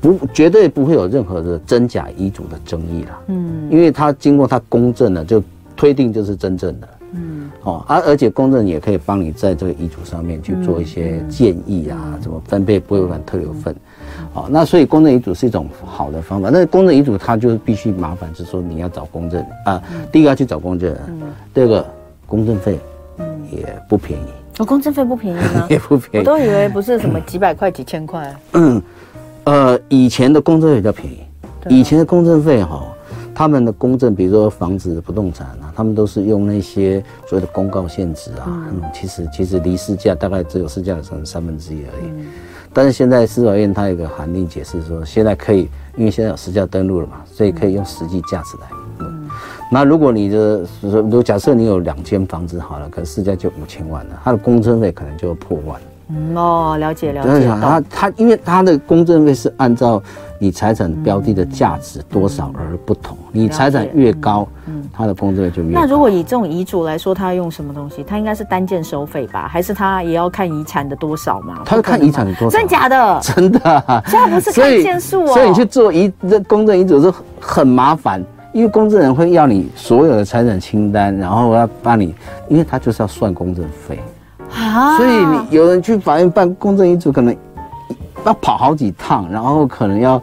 [0.00, 3.20] 不绝对不会有任何的真假遗嘱的争议啦。
[3.26, 5.42] 嗯，因为他经过他公证了，就
[5.76, 6.88] 推定就是真正的。
[7.12, 13.76] 嗯，哦，而而且公证人也可以帮你在这个遗嘱上面去做一些建议啊，怎么分配不会违反特留份。
[14.32, 16.48] 好，那所以公证遗嘱是一种好的方法。
[16.50, 21.00] 那公证遗嘱它就是必须麻烦，就是说你要找公证啊，第一个要去找公证人，
[21.52, 21.86] 第二个
[22.26, 22.78] 公证费。
[23.52, 24.24] 也不便宜，
[24.58, 25.66] 哦，公证费不便宜吗？
[25.70, 28.34] 也不便宜，我都以为不是什么几百块、几千块。
[28.52, 28.82] 嗯，
[29.44, 31.20] 呃，以前的公证费比较便宜，
[31.68, 32.84] 以前的公证费哈，
[33.34, 42.10] 他们的公证，比如说房子、不动产啊，他们都是用那些所谓的公告限值啊，嗯，其实其实离市价大概只有市价的成三分之一而已。
[42.10, 42.26] 嗯，
[42.72, 48.66] 但是现在司法院它有个函令解释说，现在可以，因为现在有实价登录了嘛，所以可以用实际价值来。
[49.70, 55.80] 那如果你的，如果假设你有两间房子好了，可能市价就五千万了，它的公证费可能就要破万。
[56.14, 57.46] 嗯哦，了解了解。
[57.46, 60.02] 他他因为他的公证费是按照
[60.38, 65.80] 你财产标的的价值多少而不同，你财产越高，嗯，他的公证费就越高。
[65.80, 68.04] 那如果以这种遗嘱来说，他用什么东西？
[68.04, 69.48] 他应该是单件收费吧？
[69.48, 71.62] 还是他也要看遗产的多少吗？
[71.64, 72.58] 他是看遗产的多少？
[72.58, 73.20] 真假的？
[73.22, 74.02] 真的。
[74.06, 75.32] 现在不是看件数哦。
[75.32, 78.22] 所以你去做遗这公证遗嘱是很麻烦。
[78.52, 82.14] 因为公证人会要你所有的财产清单，然后要帮你，
[82.48, 83.98] 因为他就是要算公证费。
[84.54, 87.34] 啊，所以你有人去法院办公证遗嘱，可能
[88.26, 90.22] 要跑好几趟，然后可能要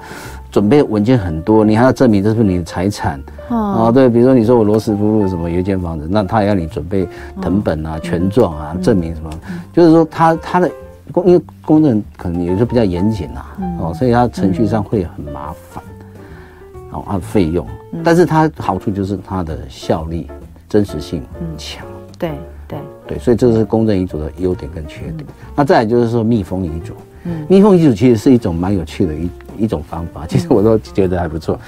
[0.52, 3.20] 准备文件很多，你还要证明这是你的财产。
[3.50, 3.92] 哦。
[3.92, 7.08] 对，比如说你说我罗斯福路什么有一间房子，那他也要你准备
[7.42, 9.30] 藤本啊、权状啊，证明什么，
[9.74, 10.70] 就是说他他的
[11.12, 15.84] 公因为公证可能也是比较严谨啊，哦，所以他程序上会很麻烦。
[16.92, 17.66] 哦，按费用，
[18.04, 20.28] 但是它好处就是它的效力、
[20.68, 21.24] 真实性
[21.58, 21.86] 强。
[22.18, 22.32] 对
[22.68, 25.26] 对对，所以这是公证遗嘱的优点跟缺点。
[25.56, 31.60] 那再来就是说密封遗嘱，嗯，密封遗嘱其实是一种蛮有趣的一一种方法，其实我都觉得还不错。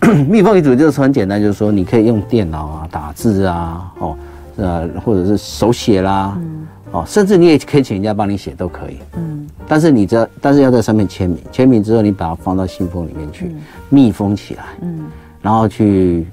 [0.28, 4.16] 密封遗嘱就是很简单，就是说你可以用电脑啊打字啊，哦，
[4.56, 6.36] 呃，或者是手写啦。
[6.38, 8.98] 嗯哦，甚至你也可以请人家帮你写都可以。
[9.16, 13.56] 嗯，但是你这，但是要在上面签名，签名之后你把它放到信封里面去，嗯、
[13.88, 14.62] 密封起来。
[14.82, 15.00] 嗯，
[15.44, 16.26] 然后去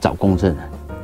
[0.00, 0.58] 找公证人。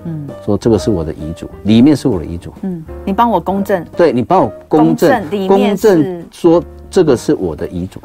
[0.05, 2.53] 嗯，说这个是我的遗嘱，里面是我的遗嘱。
[2.63, 3.85] 嗯，你帮我公证。
[3.97, 8.01] 对，你帮我公证，公证说这个是我的遗嘱。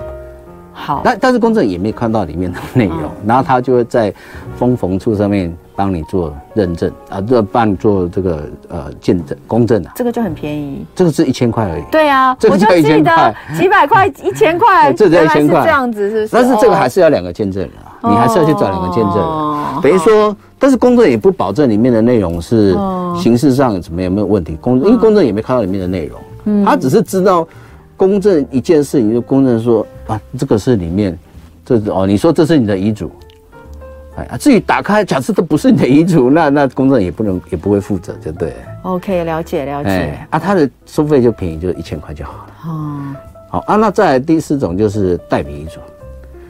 [0.73, 4.13] 好，那但是公证也没有看到里面的内容，哦、然后他就会在
[4.55, 11.83] 封缝处上面帮你做认证啊，就帮你做这个呃见证公证啊，这个就很便宜，这个是一千块而已。
[11.91, 16.29] 对啊，这个就一千块，几百块一千块， 这才一千块，这样子是不是？
[16.31, 22.77] 但是这个还是要两个见证人啊，哦、你还是要去找两个见证人，哦、等于说，但是公证也不保证里面的内容是
[23.15, 27.47] 形式上怎么有没有问题，公因为公证也没看到里面的内容，嗯，他只是知道。
[27.99, 31.17] 公证一件事情，就公证说啊，这个是里面，
[31.65, 33.11] 这是哦，你说这是你的遗嘱，
[34.15, 38.53] 哎啊，至于打开，假设这不是你的遗嘱，那那公证也不能也不会负责，就对。
[38.83, 40.15] OK，了解了解。
[40.29, 42.45] 啊，他的收费就便宜，就一千块就好了。
[42.67, 42.99] 哦，
[43.49, 45.79] 好啊，那再来第四种就是代笔遗嘱。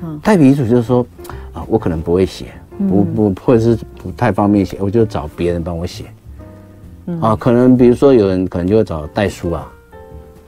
[0.04, 1.06] 嗯，代笔遗嘱就是说
[1.54, 2.46] 啊，我可能不会写，
[2.88, 6.06] 不不或者是不太方便写，我就找别人帮我写。
[7.08, 9.72] 嗯，啊，可能比如说有人可能就会找代书啊。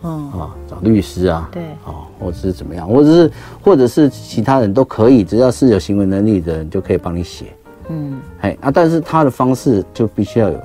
[0.02, 3.32] 嗯啊，找律师啊，对，啊，或者是怎么样，或者是
[3.62, 7.48] 或者是其他人都可以，只要是有行为能力的人就可以帮你写。
[7.90, 10.58] 嗯，哎啊，但是他的方式就必须要有，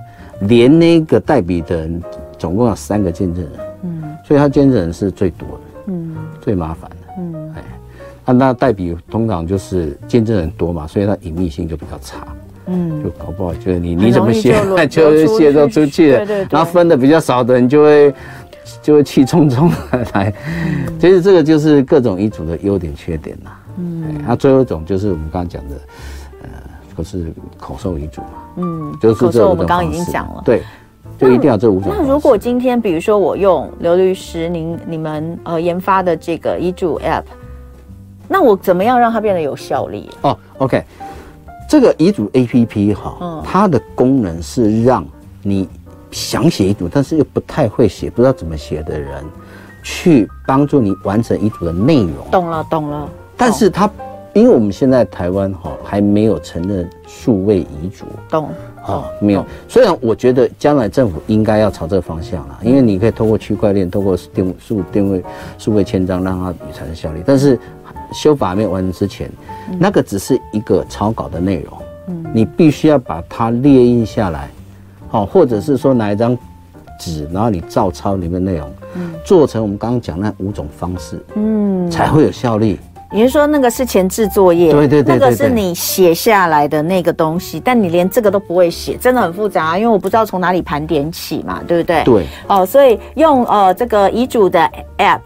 [0.42, 2.00] 连那个代笔的人
[2.38, 3.52] 总共有三个见证人。
[3.82, 6.96] 嗯，所以他见证人是最多的，嗯，最麻烦的。
[8.24, 12.26] 啊，那代笔通常就是见证人多嘛，所以它隐秘性就比较差。
[12.66, 14.54] 嗯，就搞不好就是你你怎么写，
[14.88, 16.18] 就泄露出去了。
[16.18, 18.14] 对对对，然后分的比较少的人就会。
[18.80, 20.32] 就会气冲冲的来，
[20.98, 23.60] 其实这个就是各种遗嘱的优点缺点啦。
[23.76, 25.74] 嗯，那最后一种就是我们刚刚讲的，
[26.42, 26.48] 呃，
[26.96, 27.26] 就是
[27.58, 28.28] 口授遗嘱嘛。
[28.56, 30.42] 嗯，就是这我们刚刚已经讲了。
[30.46, 30.62] 对，
[31.18, 31.92] 就一定要这五种。
[31.94, 37.24] 那如果今天比如说我用刘律师您你们呃研发的这个遗嘱 App，
[38.28, 40.08] 那我怎么样让它变得有效力？
[40.22, 40.82] 哦，OK，
[41.68, 45.04] 这个遗嘱 APP 哈，嗯，它的功能是让
[45.42, 45.68] 你。
[46.10, 49.24] 想写遗嘱，但是又不太会写，不知道怎么写的人，
[49.82, 52.24] 去帮助你完成遗嘱的内容。
[52.30, 53.08] 懂了，懂了。
[53.36, 53.90] 但是他，
[54.32, 58.04] 因为我们现在台湾哈还没有承认数位遗嘱。
[58.30, 58.48] 懂。
[58.86, 59.44] 啊，没有。
[59.66, 65.24] 虽然我觉得将来政府应该要朝这个方向了，因为你可以透过区块链，透过定数定位
[65.58, 67.24] 数位签章，让它产生效力。
[67.26, 67.58] 但是
[68.12, 69.30] 修法没有完成之前，
[69.78, 71.78] 那个只是一个草稿的内容。
[72.08, 72.24] 嗯。
[72.34, 74.48] 你必须要把它列印下来。
[75.08, 76.36] 好，或者是说拿一张
[76.98, 82.78] 纸，然后你照抄里面内容，嗯，做成我们刚刚讲那五种方式，嗯，才会有效力。
[83.12, 92.02] 也就是说，那个是前置作业，对对对，那个是你写下来的那个东西，但你连这个都不会写，真的很复杂啊，因为我不知道从哪里盘点起嘛，对不对？
[92.02, 92.26] 对。
[92.48, 95.20] 哦，所以用呃这个遗嘱的 App，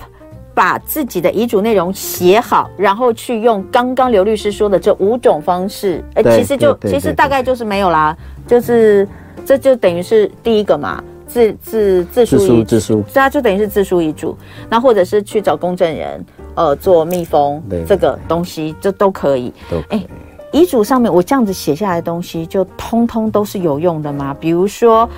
[0.58, 9.06] 把自己的遗嘱内容写好，然后去用刚刚刘律师说的这五种方式，哎，其实就其实大概就是没有啦，就是。
[9.46, 14.36] 这就等于是第一个嘛，自自自书遗自书，这就等于是自书遗嘱，
[14.68, 19.50] 那或者是去找公证人，呃，做密封，这个东西这都可以。
[19.88, 20.04] 哎，
[20.52, 24.36] 遗嘱上面我这样子写下来的东西，就通通都是有用的吗？
[24.38, 25.08] 比如说，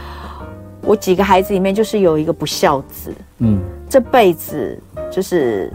[0.83, 3.59] 我几个孩子里面就是有一个不孝子，嗯，
[3.91, 4.79] 这辈子
[5.11, 5.71] 就是。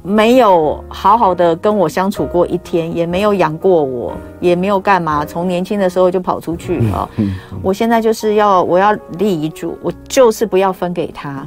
[0.00, 5.22] 没有好好的跟我相处过一天，也没有养过我，也没有干嘛。
[5.26, 7.06] 从年轻的时候就跑出去啊！
[7.16, 11.46] 嗯嗯、我现在就是要我要立遗嘱，我就是不要分给他，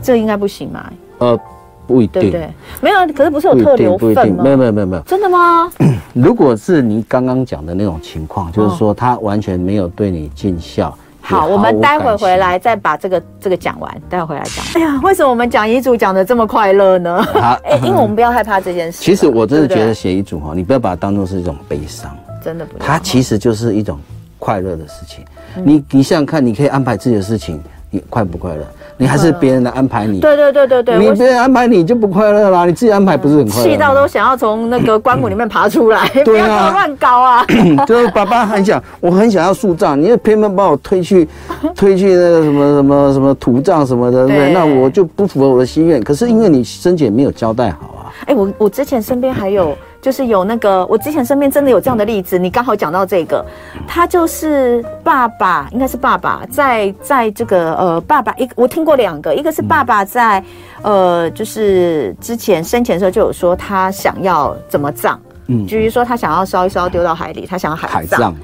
[0.00, 0.90] 这应该不行嘛？
[1.18, 1.38] 呃，
[1.86, 4.44] 不一定，对，对，没有，可是不是有特留份吗？
[4.44, 5.70] 没有没有没有没有，真的吗？
[6.14, 10.96] 如果是你刚刚讲的那种情况，就是说他完全没有对你尽孝。
[11.30, 14.64] 好，我们待会回来再把这个这个讲完，待会回来讲。
[14.74, 17.22] 哎呀， 为什么我们讲遗嘱讲的这么快乐呢？
[17.22, 18.98] 好， 哎，因为我们不要害怕这件事。
[19.00, 22.76] 其实我真的觉得写遗嘱哈，你不要把它当做是一种悲伤，真的不。
[22.78, 23.96] 它其实就是一种
[24.40, 25.24] 快乐的事情。
[25.64, 28.66] 你你想想看，你可以安排自己的事情，你快不快乐？
[29.00, 30.20] 你还是别人来安排你？
[30.20, 33.64] 对对对对对，你别人安排你就不快乐啦，你自己安排不是很快乐？
[33.64, 37.44] 气到都想要从那个棺木里面爬出来， 不要乱搞啊！
[37.88, 41.26] 就是爸爸很想，我很想要树葬，你又偏偏把我推去
[41.74, 46.02] 推去那个什么什么什么土葬什么的，对，那我就不符合我的心愿。
[46.02, 48.12] 可是因为你生前没有交代好啊。
[48.26, 49.74] 哎，我我之前身边还有。
[50.00, 52.38] 就是有那个，我之前身边真的有这样的例子。
[52.38, 53.44] 你刚好讲到这个，
[53.86, 60.42] 他就是爸爸，应该是爸爸在在这个呃，爸爸一我听过两个，一个是爸爸在
[60.82, 67.98] 呃，就是之前生前的时候就有说他想要怎么葬，嗯，就是说他想要烧一烧丢到海里，他想要海葬。
[67.98, 68.36] 海葬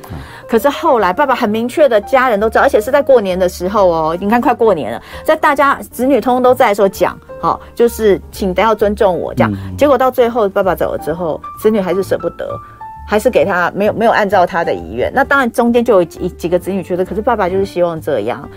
[0.48, 4.16] 可是后来，爸爸很明确的，家人都知道，而且是在过年的时候哦。
[4.20, 9.52] 你看，快过年了，在大家子女通通都在的时候讲，好，就是请都要尊重我这样。
[9.76, 12.48] 结果到最后，爸爸走了之后，子女还是舍不得，
[13.08, 15.10] 还是给他没有没有按照他的遗愿。
[15.12, 18.48] 那当然中间就有几几个子女觉得，可是爸爸就是希望这样。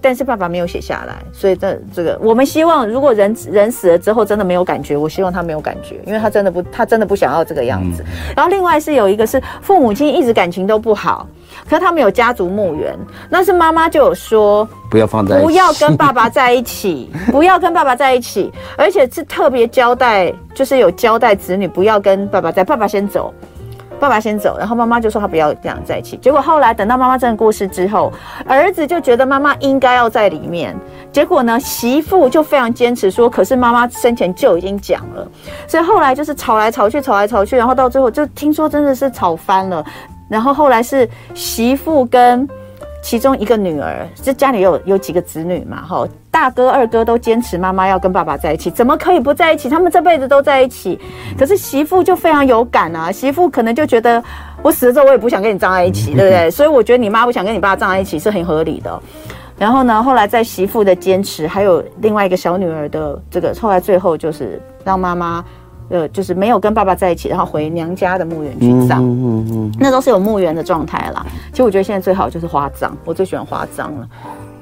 [0.00, 8.02] 但是爸爸没有写下来，所以这这个我们希望，如果人人死了之后真的没有感觉，我希望他没有感觉，因为他真的不，他真的不想要这个样子。
[8.02, 11.26] 嗯、然后另外是有一个是父母亲一直感情都不好，
[11.68, 12.94] 可是他们有家族墓园，
[13.30, 23.32] 那是妈妈就有说不要放在一起，不要跟爸爸在一起， 不要跟爸爸在一起，而且是特别交代，就是有交代子女不要跟爸爸在，爸爸先走。
[24.02, 26.16] 爸爸先走，然后妈妈就说他不要这样在一起。
[26.16, 28.12] 结果后来等到妈妈真的过世之后，
[28.48, 30.76] 儿子就觉得妈妈应该要在里面。
[31.12, 35.24] 结果呢，媳妇就非常坚持说，可是妈妈生前就已经讲了。
[35.68, 39.84] 所以后来就是吵来吵去，吵来吵去，然后到最后就听说真的是吵翻了。
[40.28, 42.48] 然后后来是媳妇跟
[43.02, 46.08] 其中一个女儿，这家里有有几个子女嘛，哈。
[46.30, 49.68] 大哥、二哥都坚持妈妈要跟爸爸在一起，怎么可以不在一起？
[49.68, 50.98] 他们这辈子都在一起。
[51.38, 54.22] 可是媳妇就非常有感啊，媳妇可能就觉得
[54.62, 56.50] 我死了之后，我也不想跟你葬在一起，对不对？
[56.50, 59.02] 所以我觉得你妈不想跟你爸葬在一起是很合理的。
[59.58, 65.44] 然后呢，后来在媳妇的坚持，还有另外一个小女儿的这个，后来最后就是让妈妈。
[65.92, 71.24] 呃，就是没有跟爸爸在一起，然后回娘家的墓园去葬，嗯嗯嗯，那都是有墓园的状态啦。
[71.50, 74.08] 其实我觉得现在最好就是花葬，我最喜欢花葬了。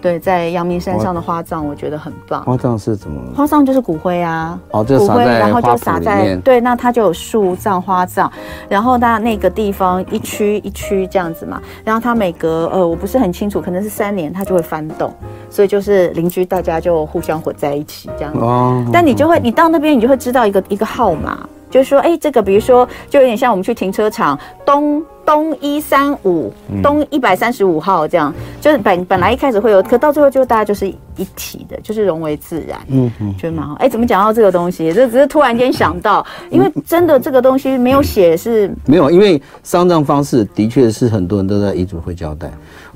[0.01, 2.43] 对，在阳明山上的花葬，我觉得很棒。
[2.45, 3.21] 花葬是怎么？
[3.35, 8.31] 花葬就是骨灰啊，哦，就撒在然后就撒在对，那它就有树葬、花葬，
[8.69, 15.13] 然后它那个地方一区一区这样子嘛，然后它每隔呃，我不是很清楚，可能是三年它就会翻动，
[15.51, 18.41] 所以就是邻居大家就互相混在一起这样子。
[18.41, 25.03] 哦，但你就会，你到那边你就会知道一个一个号码，就是说，哎，这个比如说就有点像我们去停车场东。
[25.23, 26.53] 东一三五，
[26.83, 33.75] 东一百三十五号，这样、嗯、就是本本来一开始会有，可到最后就大家就是一体的，就是融为自然，嗯嗯，觉得蛮好。
[33.75, 34.93] 哎，怎么讲到这个东西？
[34.93, 42.51] 这只是突然间想到，因为真的这个东西没有写是、嗯、没有，因为丧葬方式的确是很多人都在遗嘱会交代。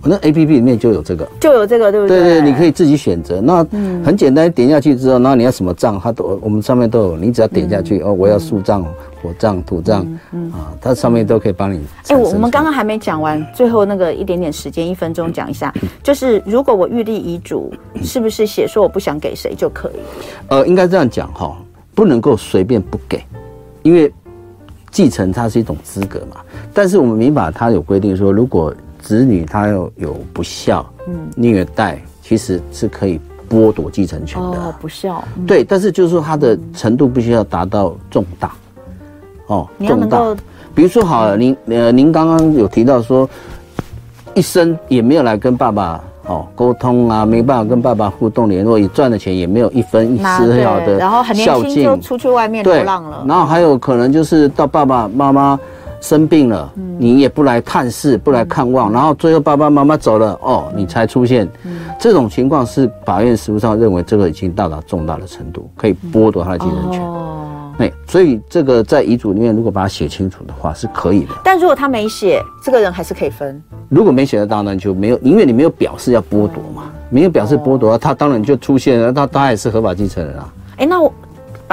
[0.04, 2.20] 那 A P P 里面就有这个，就有这个，对不对？
[2.20, 3.40] 对对，你可以自己选择。
[3.40, 3.64] 那
[4.04, 7.16] 很简单，点下去之后，那你要什么账，它都我们上面都有。
[7.16, 8.84] 你只要点下去，哦，我要树账、
[9.22, 11.80] 火账、土账，嗯啊，它上面都可以帮你。
[12.08, 19.98] 哎，我我们刚刚还没讲完，最后那个一点点时间，一分钟讲一下， 就是如果我预立遗嘱，是不是写说我不想给谁就可以？
[20.48, 21.56] 呃，应该这样讲哈，
[21.94, 23.22] 不能够随便不给，
[23.82, 24.12] 因为
[24.90, 26.36] 继承它是一种资格嘛。
[26.74, 28.74] 但是我们民法它有规定说，如果
[29.04, 34.48] 子女他有有不孝、嗯、虐待，其实是可以剥夺继承权的。
[34.48, 35.22] 哦，不孝。
[35.36, 38.52] 嗯、对，但是就是说他的程度必须要达到重大。
[39.48, 40.34] 哦，重大。
[40.74, 43.28] 比如说好了，您呃，您刚刚有提到说，
[44.32, 53.22] 一生也没有来跟爸爸哦沟通啊，没办法跟爸爸互动联络，也赚的钱也没有一分一丝一毫的孝敬，然后很年轻就出去外面流浪了。
[53.28, 55.60] 然后还有可能就是到爸爸妈妈。
[56.04, 61.48] 生病了，你也不来探视，不来看望，然后最后爸爸妈妈走了，哦，你才出现，
[61.98, 67.02] 这种情况是法院实务上认为这个已经到达重大的程度，可以剥夺他的继承权。
[67.02, 71.30] 哦，对，所以这个在遗嘱里面如果把它写清楚的话是可以的。
[71.42, 73.62] 但如果他没写，这个人还是可以分。
[73.88, 80.52] 如果没写的，当然就没有，因为你没有表示要剥夺嘛，没有表示剥夺，他当然就出现了，他他也是合法继承人啊。
[80.76, 81.10] 哎，那我。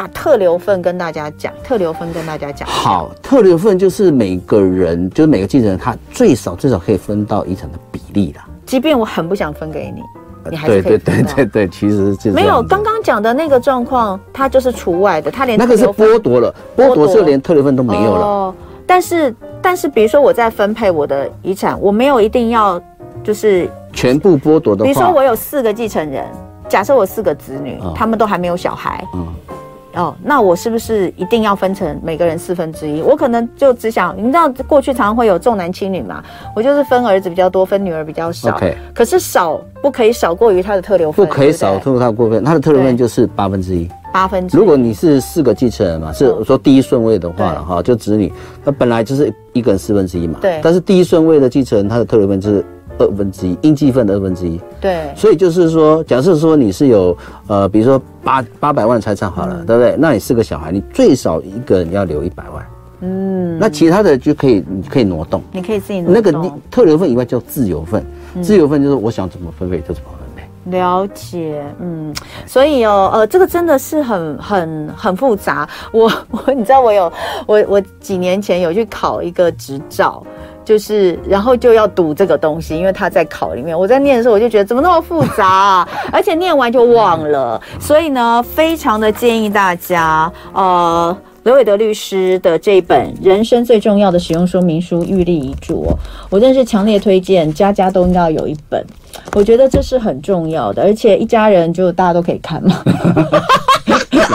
[0.01, 2.67] 把特留份跟大家讲，特留份跟大家讲。
[2.67, 8.43] 好，特留份就是每个人，就是每个继承人，他最少最少可以分到遗产的比例啦。
[8.65, 10.01] 即便我很不想分给你，
[10.49, 10.97] 你还是可以。
[10.97, 18.25] 对对对对对，其实是没有刚刚讲的那个状况，他就是除外的，他连那个是剥夺了，剥夺是连特留份都没有了。
[18.25, 18.55] 哦，
[18.87, 22.81] 但是但是，比如说我在分配我的遗产，我没有一定要
[23.23, 24.91] 就是全部剥夺的话。
[24.91, 26.25] 比如说我有四个继承人，
[26.67, 29.05] 假设我四个子女，他们都还没有小孩。
[29.13, 29.27] 嗯。
[29.95, 33.01] 哦，那我是不是一定要分成每个人四分之一？
[33.01, 36.23] 我可能就只想，你知道过去常常会有重男轻女嘛，
[36.55, 38.55] 我就是分儿子比较多，分女儿比较少。
[38.55, 43.89] OK，可是少不可以少过于他的特留份，不可以少过他过分，他的特留份就是八分之一。
[44.13, 44.59] 八分之一。
[44.59, 48.31] 如果你是四个继承人嘛，是说第一顺位的话了哈，就子女，
[48.63, 50.39] 那本来就是一个人四分之一嘛。
[50.41, 50.59] 对。
[50.63, 52.65] 但是第一顺位的继承人，他的特留份就是。
[53.05, 54.59] 二分之一，应继份的二分之一。
[54.79, 59.95] 对，所以就是说，假设说你是有呃，比如说八八百万财产好了，嗯、对不对？
[59.97, 62.65] 那你四个小孩，你最少一个人要留一百万。
[63.01, 66.13] 嗯，那其他的就可以，你可以挪动，你可以自己挪动。
[66.13, 70.77] 那个特留份以外叫自由份，嗯、自由份就是我想怎么分配就怎么分配。
[70.77, 72.13] 了解，嗯，
[72.45, 75.67] 所以哦，呃，这个真的是很很很复杂。
[75.91, 77.11] 我我你知道我有
[77.47, 80.23] 我我几年前有去考一个执照。
[80.63, 83.77] 就是，然后就要读这个东西，因为他在考里面。
[83.77, 87.61] 我在念的时候，我就觉得怎么那么复杂啊， 而且念完就忘了。
[87.79, 95.85] 所以呢，非常的建议大家，呃，刘伟德律师的这本《人生最重要的使用说明书：预立遗嘱》，
[96.29, 98.85] 我真是强烈推荐，家家都应该有一本。
[99.33, 102.83] 我觉得这是很重要的，而且一家人就大家都可以看嘛。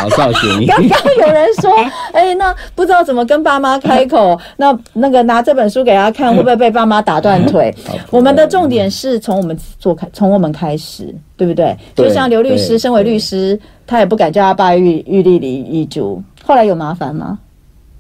[0.09, 0.66] 老少咸宜。
[0.66, 1.70] 刚刚有人说，
[2.12, 7.74] 哎、那不知道怎么跟爸妈开口，那那个拿这本书给他看，会不会被爸妈打断腿？
[8.11, 11.76] 我们的重点是从我们做开，从我们开始，对不对？
[11.94, 17.38] 就像刘律师，身为律师，他也不敢叫他爸预预立遗嘱，后来有麻烦吗？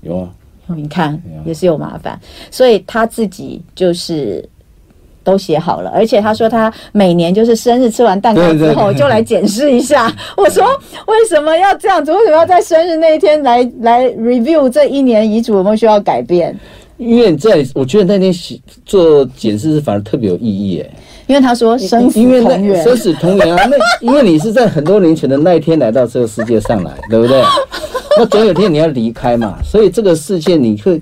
[0.02, 0.28] 有啊，
[0.66, 2.18] 你看也是有麻烦，
[2.50, 4.48] 所以他自己就是。
[5.26, 10.10] 都写好了，而且他说他每年就是生日吃完蛋糕之后就来检视一下。
[10.38, 10.64] 我说
[11.08, 12.12] 为什么要这样子？
[12.12, 16.56] 为什么要在生日那一天来来 review 这一年遗嘱有没有需要改变？
[16.98, 18.32] 因为在我觉得那天
[18.86, 20.90] 做检视是反而特别有意义诶。
[21.26, 23.68] 因为他说生死同源，生死同源啊。
[23.68, 27.42] 那因为你是在很多年前的那一天来到这个世界上来，对不对？
[28.18, 31.00] 那总有一天你要离开嘛，所以这个世界你会，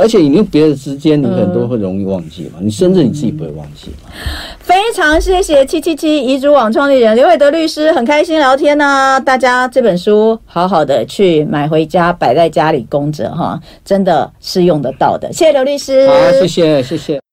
[0.00, 2.58] 而且你用别的时间，你很多会容易忘记嘛。
[2.60, 4.10] 你甚至你自己不会忘记嘛。
[4.58, 9.20] 非常谢谢七七七遗嘱网创立人刘伟德律师，很开心聊天呢、啊。
[9.20, 15.32] 大家这本书好好的去买回家，摆在家里供着哈，真的是用得到的。
[15.32, 17.25] 谢谢刘律师，好，谢谢谢谢。